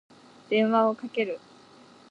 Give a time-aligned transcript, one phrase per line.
[0.49, 1.39] 電話をかける。